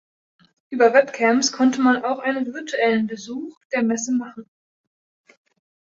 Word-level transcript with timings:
Über 0.71 0.93
Webcams 0.95 1.51
konnte 1.51 1.79
man 1.79 2.03
auch 2.03 2.17
einen 2.17 2.51
virtuellen 2.55 3.05
Besuch 3.05 3.55
auf 3.55 3.67
der 3.71 3.83
Messe 3.83 4.11
machen. 4.11 4.49